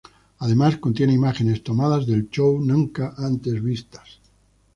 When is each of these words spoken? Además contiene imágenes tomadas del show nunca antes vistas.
Además 0.39 0.77
contiene 0.77 1.13
imágenes 1.13 1.63
tomadas 1.63 2.07
del 2.07 2.27
show 2.31 2.59
nunca 2.59 3.13
antes 3.19 3.61
vistas. 3.63 4.19